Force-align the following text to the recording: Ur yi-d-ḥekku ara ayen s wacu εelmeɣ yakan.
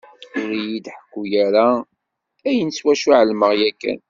Ur 0.41 0.49
yi-d-ḥekku 0.65 1.21
ara 1.45 1.67
ayen 2.47 2.69
s 2.71 2.79
wacu 2.85 3.09
εelmeɣ 3.19 3.51
yakan. 3.59 3.99